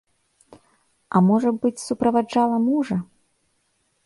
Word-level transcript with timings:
А, 1.13 1.21
можа 1.27 1.53
быць, 1.67 1.83
суправаджала 1.87 2.57
мужа? 2.67 2.97